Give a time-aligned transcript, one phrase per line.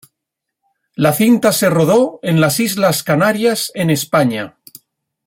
[0.95, 4.57] La cinta se rodó en las Islas Canarias en España.